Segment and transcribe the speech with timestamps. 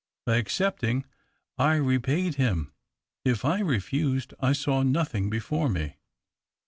[0.25, 1.05] By accept ing,
[1.59, 2.73] I repaid him;
[3.23, 5.97] if I refused, I saw nothing before me."